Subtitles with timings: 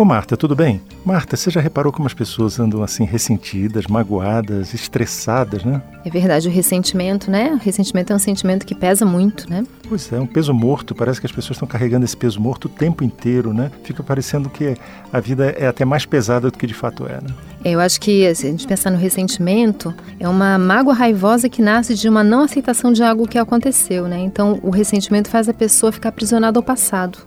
[0.00, 0.80] Ô Marta, tudo bem?
[1.04, 5.82] Marta, você já reparou como as pessoas andam assim ressentidas, magoadas, estressadas, né?
[6.02, 7.52] É verdade, o ressentimento, né?
[7.52, 9.62] O ressentimento é um sentimento que pesa muito, né?
[9.86, 10.94] Pois é, um peso morto.
[10.94, 13.70] Parece que as pessoas estão carregando esse peso morto o tempo inteiro, né?
[13.84, 14.74] Fica parecendo que
[15.12, 17.34] a vida é até mais pesada do que de fato é, né?
[17.62, 21.94] Eu acho que se a gente pensar no ressentimento, é uma mágoa raivosa que nasce
[21.94, 24.18] de uma não aceitação de algo que aconteceu, né?
[24.18, 27.18] Então, o ressentimento faz a pessoa ficar aprisionada ao passado.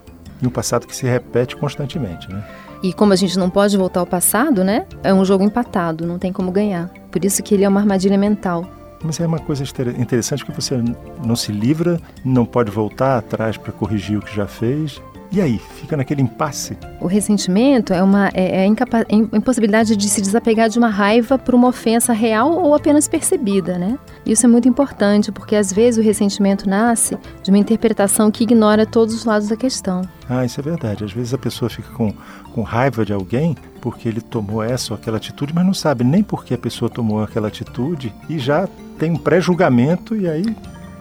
[0.42, 2.42] E um passado que se repete constantemente, né?
[2.84, 4.84] E como a gente não pode voltar ao passado, né?
[5.02, 6.90] É um jogo empatado, não tem como ganhar.
[7.10, 8.68] Por isso que ele é uma armadilha mental.
[9.02, 9.64] Mas é uma coisa
[9.98, 10.78] interessante que você
[11.24, 15.00] não se livra, não pode voltar atrás para corrigir o que já fez.
[15.34, 16.78] E aí, fica naquele impasse.
[17.00, 21.56] O ressentimento é uma é, é a impossibilidade de se desapegar de uma raiva por
[21.56, 23.98] uma ofensa real ou apenas percebida, né?
[24.24, 28.86] Isso é muito importante porque às vezes o ressentimento nasce de uma interpretação que ignora
[28.86, 30.02] todos os lados da questão.
[30.28, 31.02] Ah, isso é verdade.
[31.02, 32.14] Às vezes a pessoa fica com,
[32.52, 36.22] com raiva de alguém porque ele tomou essa ou aquela atitude, mas não sabe nem
[36.22, 38.68] por que a pessoa tomou aquela atitude e já
[39.00, 40.44] tem um pré-julgamento e aí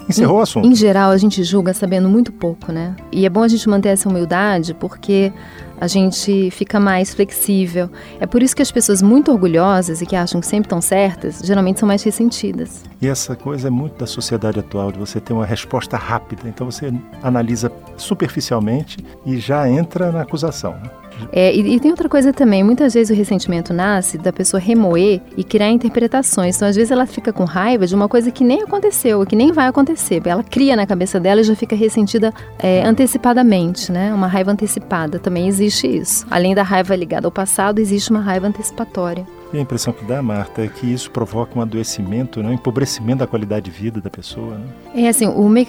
[0.08, 0.68] Encerrou em, o assunto.
[0.68, 2.96] Em geral, a gente julga sabendo muito pouco, né?
[3.12, 5.32] E é bom a gente manter essa humildade porque
[5.80, 7.90] a gente fica mais flexível.
[8.20, 11.40] É por isso que as pessoas muito orgulhosas e que acham que sempre estão certas,
[11.44, 12.84] geralmente são mais ressentidas.
[13.02, 16.44] E essa coisa é muito da sociedade atual, de você ter uma resposta rápida.
[16.48, 20.74] Então você analisa superficialmente e já entra na acusação.
[20.74, 20.90] Né?
[21.32, 25.22] É, e, e, tem outra coisa também, muitas vezes o ressentimento nasce da pessoa remoer
[25.38, 26.56] e criar interpretações.
[26.56, 29.52] Então, às vezes, ela fica com raiva de uma coisa que nem aconteceu, que nem
[29.52, 30.22] vai acontecer.
[30.26, 34.14] Ela cria na cabeça dela e já fica ressentida é, antecipadamente, né?
[34.14, 36.26] Uma raiva antecipada, também existe isso.
[36.30, 39.26] Além da raiva ligada ao passado, existe uma raiva antecipatória.
[39.54, 42.50] E a impressão que dá, Marta, é que isso provoca um adoecimento, né?
[42.50, 44.58] um empobrecimento da qualidade de vida da pessoa.
[44.58, 45.06] Né?
[45.06, 45.68] É assim, o me...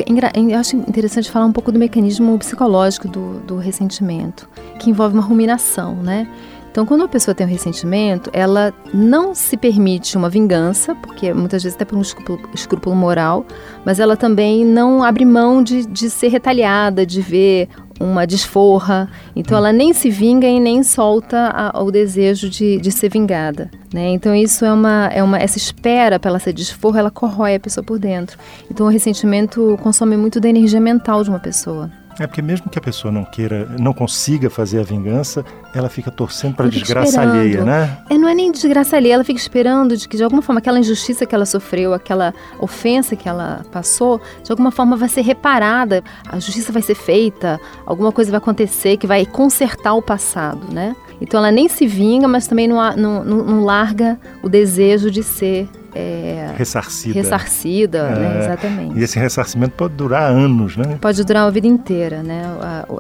[0.51, 5.23] eu acho interessante falar um pouco do mecanismo psicológico do, do ressentimento, que envolve uma
[5.23, 6.27] ruminação, né?
[6.75, 11.63] Então, quando a pessoa tem um ressentimento, ela não se permite uma vingança, porque muitas
[11.63, 13.47] vezes até por um escrúpulo, escrúpulo moral,
[13.85, 17.69] mas ela também não abre mão de, de ser retaliada, de ver
[18.01, 19.09] uma desforra.
[19.37, 23.71] Então ela nem se vinga e nem solta a, o desejo de, de ser vingada.
[23.93, 24.09] Né?
[24.09, 27.85] Então isso é uma, é uma essa espera pela ser desforra, ela corrói a pessoa
[27.85, 28.37] por dentro.
[28.69, 31.89] Então o ressentimento consome muito da energia mental de uma pessoa.
[32.19, 35.45] É porque mesmo que a pessoa não queira, não consiga fazer a vingança,
[35.75, 37.37] ela fica torcendo para desgraça esperando.
[37.37, 37.99] alheia, né?
[38.09, 40.79] É, não é nem desgraça alheia, ela fica esperando de que de alguma forma aquela
[40.79, 46.03] injustiça que ela sofreu, aquela ofensa que ela passou, de alguma forma vai ser reparada,
[46.29, 50.95] a justiça vai ser feita, alguma coisa vai acontecer que vai consertar o passado, né?
[51.21, 55.69] Então ela nem se vinga, mas também não, não, não larga o desejo de ser
[55.95, 57.15] é, ressarcida.
[57.15, 58.39] Ressarcida, é, né?
[58.45, 58.99] exatamente.
[58.99, 60.99] E esse ressarcimento pode durar anos, né?
[61.01, 62.43] Pode durar a vida inteira, né?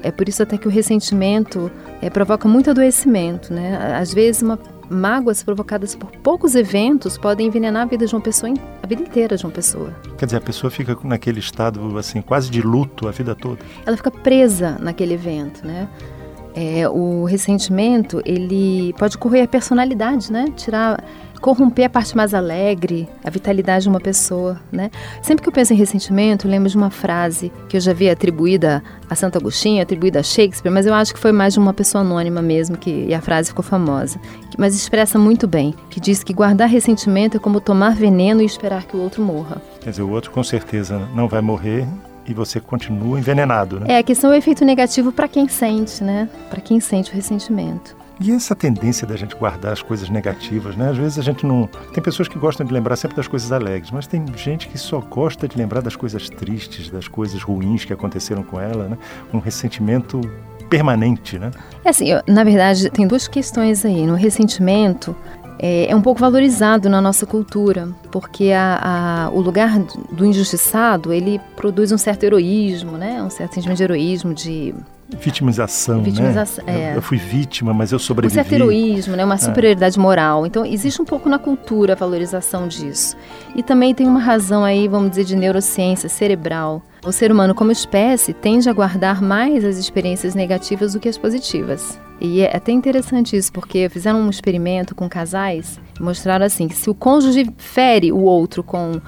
[0.03, 3.97] É por isso até que o ressentimento é, provoca muito adoecimento, né?
[3.99, 8.53] Às vezes uma mágoas provocadas por poucos eventos podem envenenar a vida de uma pessoa,
[8.82, 9.93] a vida inteira de uma pessoa.
[10.19, 13.59] Quer dizer, a pessoa fica naquele estado assim quase de luto a vida toda.
[13.87, 15.88] Ela fica presa naquele evento, né?
[16.55, 20.47] É, o ressentimento ele pode correr a personalidade, né?
[20.55, 21.03] Tirar
[21.44, 24.91] corromper a parte mais alegre, a vitalidade de uma pessoa, né?
[25.21, 28.82] Sempre que eu penso em ressentimento, lembro de uma frase que eu já vi atribuída
[29.10, 32.00] a Santo Agostinho, atribuída a Shakespeare, mas eu acho que foi mais de uma pessoa
[32.00, 34.19] anônima mesmo que e a frase ficou famosa,
[34.56, 38.84] mas expressa muito bem, que diz que guardar ressentimento é como tomar veneno e esperar
[38.84, 39.61] que o outro morra.
[39.82, 41.87] Quer dizer, o outro com certeza não vai morrer,
[42.26, 43.87] e você continua envenenado, né?
[43.91, 46.26] É, a questão é o efeito negativo para quem sente, né?
[46.49, 47.94] Para quem sente o ressentimento.
[48.20, 50.91] E essa tendência da gente guardar as coisas negativas, né?
[50.91, 51.69] Às vezes a gente não.
[51.92, 55.00] Tem pessoas que gostam de lembrar sempre das coisas alegres, mas tem gente que só
[55.00, 58.98] gosta de lembrar das coisas tristes, das coisas ruins que aconteceram com ela, né?
[59.32, 60.20] Um ressentimento
[60.70, 61.50] permanente, né?
[61.84, 64.06] É assim, eu, na verdade, tem duas questões aí.
[64.06, 65.14] No ressentimento,
[65.59, 69.78] é, é, um pouco valorizado na nossa cultura, porque a, a, o lugar
[70.12, 73.22] do injustiçado ele produz um certo heroísmo, né?
[73.22, 74.75] Um certo sentimento de heroísmo, de
[75.20, 76.88] Vitimização, Vitimização né?
[76.88, 76.91] É.
[76.93, 78.40] Eu, eu, fui vítima, mas eu sobrevivi.
[78.40, 79.25] Um certo heroísmo, né?
[79.25, 79.38] uma é.
[79.38, 80.02] superioridade é.
[80.02, 80.46] moral.
[80.46, 83.17] Então, existe um pouco na cultura a valorização disso.
[83.55, 86.82] E também tem uma razão aí, vamos dizer, de neurociência cerebral.
[87.05, 91.19] O ser humano, como espécie, tende a guardar mais as experiências negativas do que as
[91.19, 91.99] positivas.
[92.20, 96.88] E é até interessante isso, porque fizeram um experimento com casais, mostraram assim, que se
[96.88, 99.00] o cônjuge fere o outro com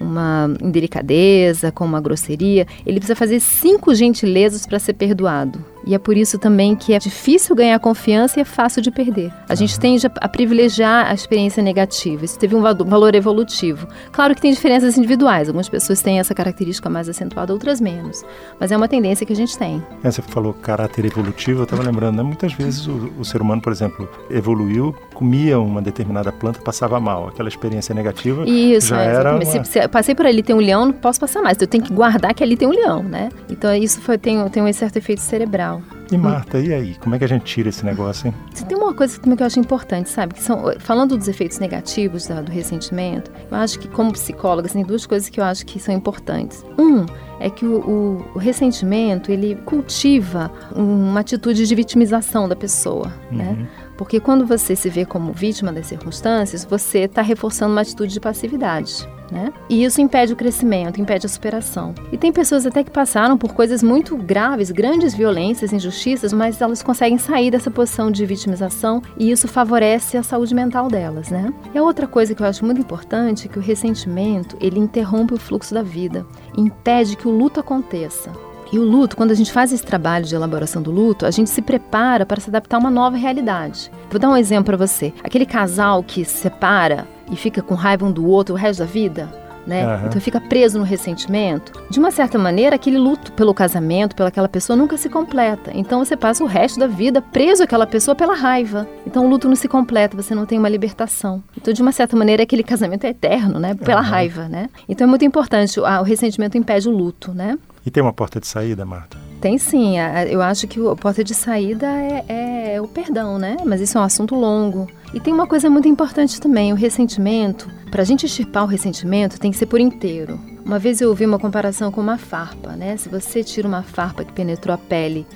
[0.00, 5.73] uma indelicadeza, com uma grosseria, ele precisa fazer cinco gentilezas para ser perdoado.
[5.86, 9.32] E é por isso também que é difícil ganhar confiança e é fácil de perder.
[9.48, 12.24] A gente tende a, privilegiar a experiência negativa.
[12.24, 13.86] Isso teve um valor evolutivo.
[14.12, 15.48] Claro que tem diferenças individuais.
[15.48, 18.24] Algumas pessoas têm essa característica mais acentuada, outras menos.
[18.58, 19.82] Mas é uma tendência que a gente tem.
[20.02, 22.22] É, você falou caráter evolutivo, eu estava lembrando, né?
[22.22, 27.28] muitas vezes o, o, ser humano, por exemplo, evoluiu, comia uma determinada planta, passava mal.
[27.28, 29.44] Aquela experiência negativa isso, já é, era uma...
[29.44, 31.56] se, se, passei por ali, tem um leão, não posso passar mais.
[31.56, 33.28] Então, eu tenho que guardar que ali tem um leão, né?
[33.48, 35.73] Então isso foi, tem, tem um certo efeito cerebral.
[36.12, 36.94] E Marta, e aí?
[36.96, 38.34] Como é que a gente tira esse negócio, hein?
[38.68, 40.34] Tem uma coisa também que eu acho importante, sabe?
[40.34, 45.06] Que são, falando dos efeitos negativos do ressentimento, eu acho que como psicóloga, tem duas
[45.06, 46.64] coisas que eu acho que são importantes.
[46.78, 47.06] Um,
[47.40, 53.50] é que o, o, o ressentimento, ele cultiva uma atitude de vitimização da pessoa, né?
[53.50, 53.56] uhum.
[53.56, 53.68] né?
[53.96, 58.20] Porque quando você se vê como vítima das circunstâncias, você está reforçando uma atitude de
[58.20, 59.06] passividade.
[59.30, 59.52] Né?
[59.68, 61.94] E isso impede o crescimento, impede a superação.
[62.12, 66.82] E tem pessoas até que passaram por coisas muito graves, grandes violências, injustiças, mas elas
[66.82, 71.52] conseguem sair dessa posição de vitimização e isso favorece a saúde mental delas, né?
[71.74, 75.34] E a outra coisa que eu acho muito importante é que o ressentimento, ele interrompe
[75.34, 76.26] o fluxo da vida,
[76.56, 78.30] impede que o luto aconteça.
[78.74, 81.48] E o luto, quando a gente faz esse trabalho de elaboração do luto, a gente
[81.48, 83.88] se prepara para se adaptar a uma nova realidade.
[84.10, 85.14] Vou dar um exemplo para você.
[85.22, 88.84] Aquele casal que se separa e fica com raiva um do outro o resto da
[88.84, 89.28] vida,
[89.66, 89.86] né?
[89.86, 90.06] Uhum.
[90.06, 91.72] Então fica preso no ressentimento.
[91.88, 95.70] De uma certa maneira, aquele luto pelo casamento, pelaquela pessoa, nunca se completa.
[95.74, 98.86] Então você passa o resto da vida preso àquela pessoa pela raiva.
[99.06, 101.42] Então o luto não se completa, você não tem uma libertação.
[101.56, 103.74] Então, de uma certa maneira, aquele casamento é eterno, né?
[103.74, 104.06] Pela uhum.
[104.06, 104.68] raiva, né?
[104.88, 105.80] Então é muito importante.
[105.80, 107.58] O, o ressentimento impede o luto, né?
[107.86, 109.18] E tem uma porta de saída, Marta?
[109.40, 109.96] Tem sim.
[110.30, 113.58] Eu acho que a porta de saída é, é o perdão, né?
[113.64, 114.88] Mas isso é um assunto longo.
[115.14, 117.70] E tem uma coisa muito importante também: o ressentimento.
[117.90, 120.38] Para a gente extirpar o ressentimento, tem que ser por inteiro.
[120.64, 122.96] Uma vez eu ouvi uma comparação com uma farpa, né?
[122.96, 125.26] Se você tira uma farpa que penetrou a pele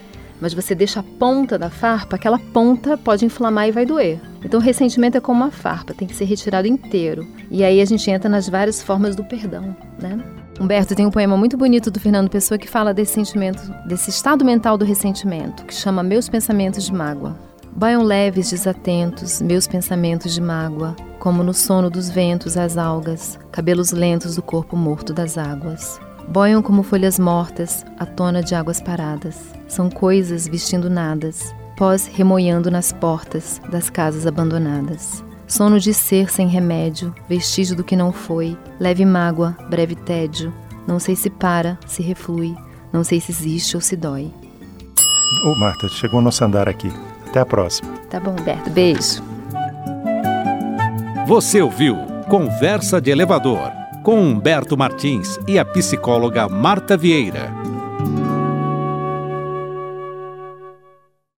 [0.40, 4.20] mas você deixa a ponta da farpa, aquela ponta pode inflamar e vai doer.
[4.44, 7.26] Então o ressentimento é como uma farpa, tem que ser retirado inteiro.
[7.50, 10.18] E aí a gente entra nas várias formas do perdão, né?
[10.60, 14.44] Humberto tem um poema muito bonito do Fernando Pessoa que fala desse sentimento, desse estado
[14.44, 17.47] mental do ressentimento, que chama Meus Pensamentos de Mágoa.
[17.74, 23.92] Baiam leves, desatentos, meus pensamentos de mágoa, como no sono dos ventos as algas, cabelos
[23.92, 26.00] lentos do corpo morto das águas.
[26.28, 29.36] Boiam como folhas mortas, à tona de águas paradas.
[29.66, 35.24] São coisas vestindo nadas, pós remoiando nas portas das casas abandonadas.
[35.46, 40.52] Sono de ser sem remédio, vestígio do que não foi, leve mágoa, breve tédio.
[40.86, 42.54] Não sei se para, se reflui,
[42.92, 44.30] não sei se existe ou se dói.
[45.44, 46.92] Ô, oh, Marta, chegou nosso andar aqui.
[47.28, 47.92] Até a próxima.
[48.10, 48.70] Tá bom, Humberto.
[48.70, 49.22] Beijo.
[51.26, 51.96] Você ouviu
[52.28, 53.70] Conversa de Elevador
[54.02, 57.57] com Humberto Martins e a psicóloga Marta Vieira.